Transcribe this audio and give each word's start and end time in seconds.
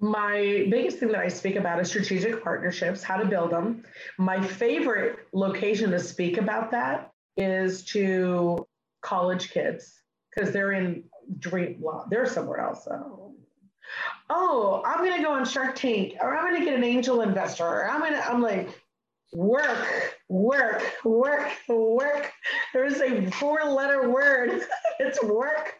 My 0.00 0.66
biggest 0.70 0.98
thing 0.98 1.08
that 1.08 1.20
I 1.20 1.28
speak 1.28 1.56
about 1.56 1.80
is 1.80 1.88
strategic 1.88 2.42
partnerships, 2.42 3.02
how 3.02 3.16
to 3.16 3.24
build 3.24 3.50
them. 3.50 3.84
My 4.18 4.44
favorite 4.44 5.20
location 5.32 5.90
to 5.92 5.98
speak 5.98 6.36
about 6.36 6.70
that 6.72 7.12
is 7.36 7.84
to 7.86 8.66
college 9.02 9.50
kids 9.50 9.94
because 10.34 10.52
they're 10.52 10.72
in 10.72 11.04
dream, 11.38 11.76
well, 11.80 12.06
they're 12.10 12.26
somewhere 12.26 12.58
else. 12.58 12.84
So. 12.84 13.34
Oh, 14.30 14.82
I'm 14.84 14.98
going 14.98 15.16
to 15.16 15.22
go 15.22 15.32
on 15.32 15.44
Shark 15.44 15.76
Tank 15.76 16.14
or 16.20 16.36
I'm 16.36 16.48
going 16.48 16.60
to 16.60 16.64
get 16.64 16.76
an 16.76 16.84
angel 16.84 17.20
investor. 17.20 17.64
Or 17.64 17.88
I'm 17.88 18.00
to, 18.00 18.30
I'm 18.30 18.40
like, 18.40 18.68
work, 19.32 20.16
work, 20.28 20.82
work, 21.04 21.50
work. 21.68 22.32
There's 22.72 23.00
a 23.00 23.30
four 23.32 23.64
letter 23.64 24.10
word. 24.10 24.62
it's 24.98 25.22
work. 25.22 25.74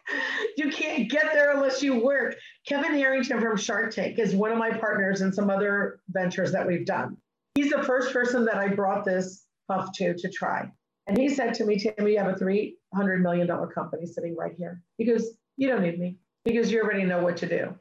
You 0.57 0.69
can't 0.69 1.09
get 1.09 1.33
there 1.33 1.51
unless 1.51 1.81
you 1.81 2.03
work. 2.03 2.35
Kevin 2.65 2.93
Harrington 2.93 3.39
from 3.39 3.57
Shark 3.57 3.93
Tank 3.93 4.17
is 4.17 4.35
one 4.35 4.51
of 4.51 4.57
my 4.57 4.71
partners 4.71 5.21
in 5.21 5.31
some 5.31 5.51
other 5.51 5.99
ventures 6.09 6.51
that 6.51 6.65
we've 6.65 6.85
done. 6.85 7.15
He's 7.53 7.71
the 7.71 7.83
first 7.83 8.11
person 8.11 8.43
that 8.45 8.55
I 8.55 8.69
brought 8.69 9.05
this 9.05 9.45
puff 9.67 9.91
to 9.93 10.15
to 10.15 10.29
try. 10.29 10.71
And 11.07 11.15
he 11.15 11.29
said 11.29 11.53
to 11.55 11.65
me, 11.65 11.77
Tammy, 11.77 12.13
you 12.13 12.17
have 12.17 12.27
a 12.27 12.33
$300 12.33 13.21
million 13.21 13.47
company 13.67 14.07
sitting 14.07 14.35
right 14.35 14.53
here. 14.57 14.81
He 14.97 15.05
goes, 15.05 15.29
You 15.57 15.67
don't 15.67 15.83
need 15.83 15.99
me 15.99 16.17
because 16.43 16.71
you 16.71 16.81
already 16.81 17.03
know 17.03 17.23
what 17.23 17.37
to 17.37 17.47
do. 17.47 17.75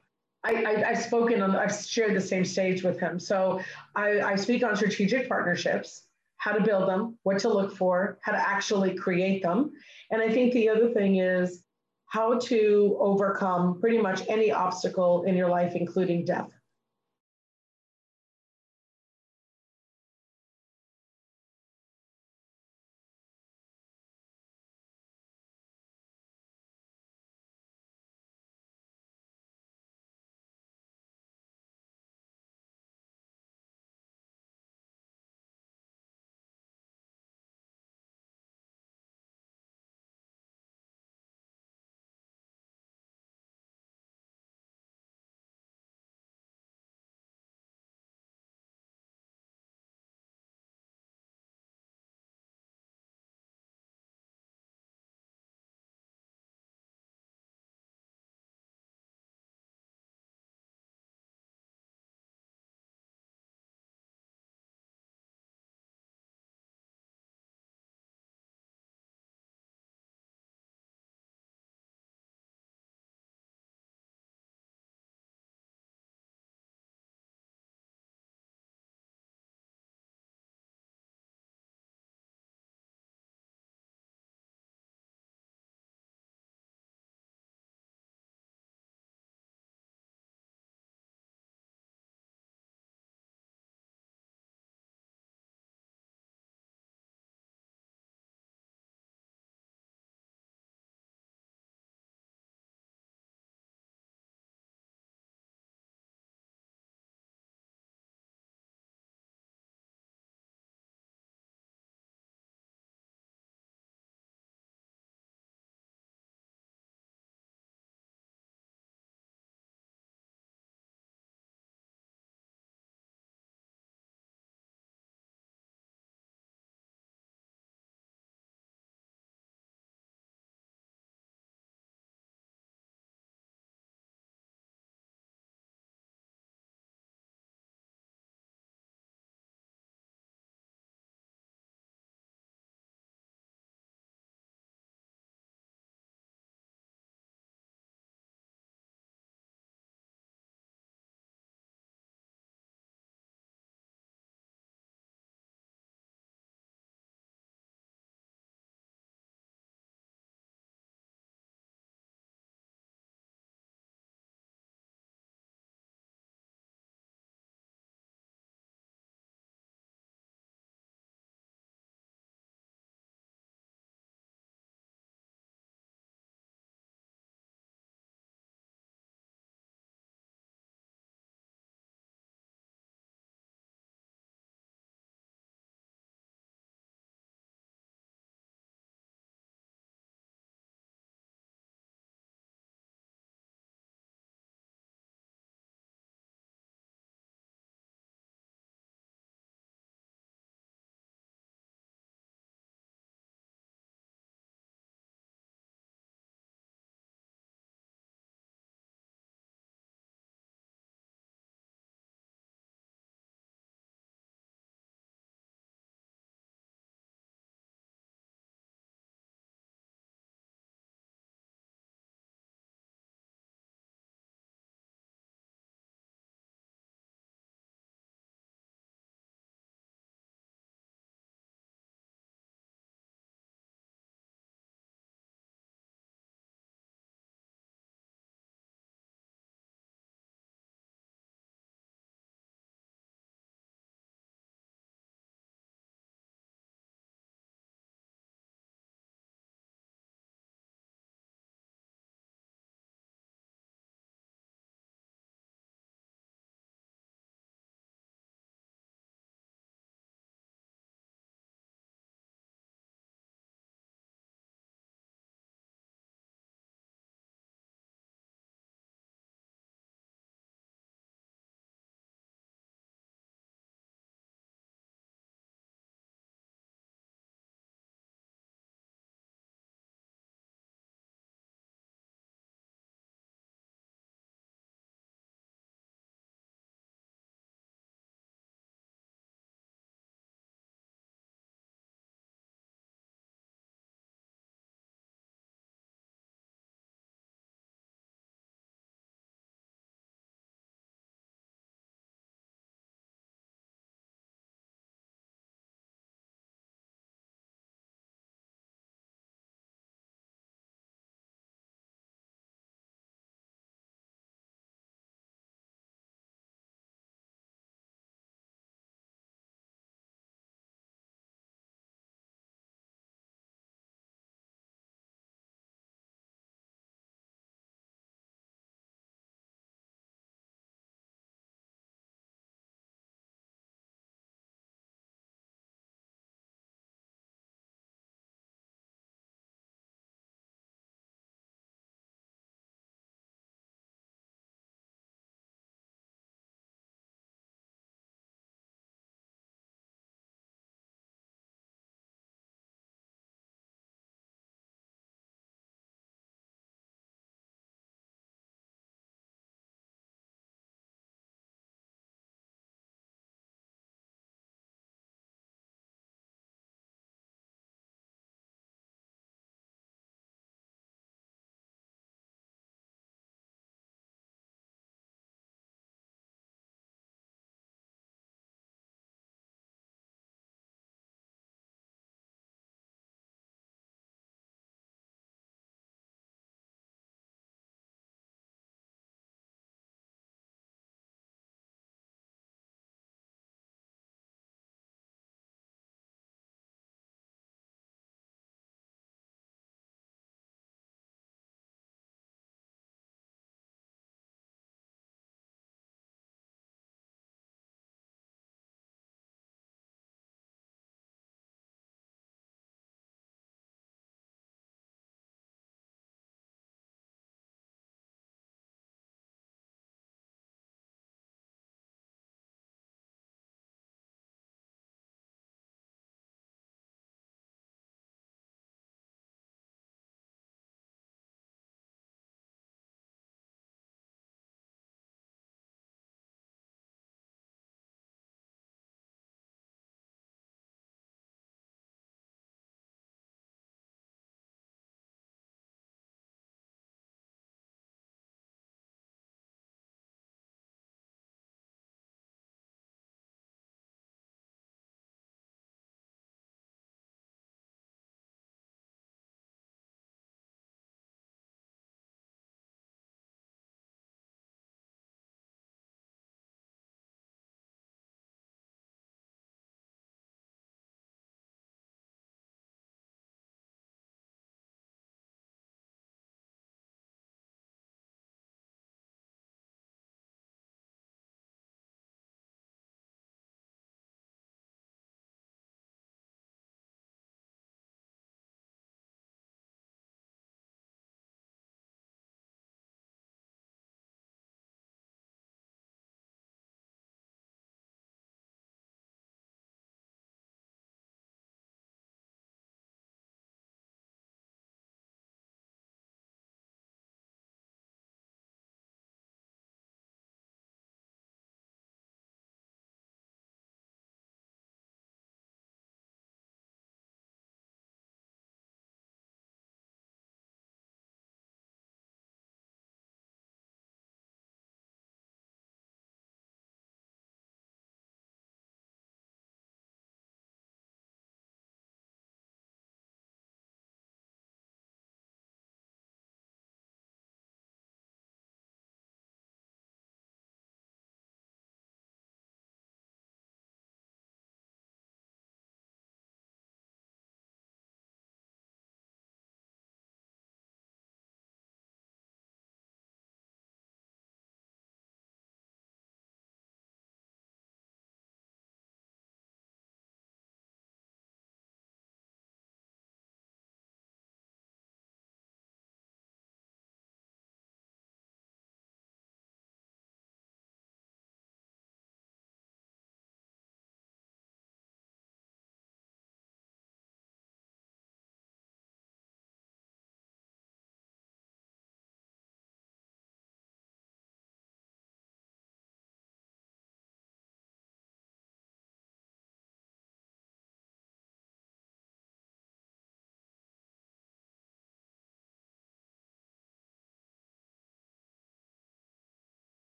I, 0.47 0.53
have 0.93 1.03
spoken 1.03 1.41
on, 1.41 1.57
I've 1.57 1.75
shared 1.75 2.15
the 2.15 2.21
same 2.21 2.45
stage 2.45 2.83
with 2.83 3.01
him. 3.01 3.19
So 3.19 3.63
I, 3.97 4.21
I 4.21 4.37
speak 4.37 4.63
on 4.63 4.77
strategic 4.77 5.27
partnerships, 5.27 6.03
how 6.37 6.53
to 6.53 6.63
build 6.63 6.87
them, 6.87 7.17
what 7.23 7.39
to 7.39 7.49
look 7.49 7.75
for, 7.75 8.19
how 8.21 8.33
to 8.33 8.39
actually 8.39 8.95
create 8.95 9.43
them. 9.43 9.73
And 10.11 10.21
I 10.21 10.31
think 10.31 10.53
the 10.53 10.69
other 10.69 10.91
thing 10.91 11.17
is 11.17 11.64
how 12.15 12.39
to 12.39 12.97
overcome 13.01 13.81
pretty 13.81 13.99
much 13.99 14.23
any 14.29 14.53
obstacle 14.53 15.25
in 15.25 15.35
your 15.37 15.49
life, 15.49 15.75
including 15.75 16.25
death. 16.25 16.49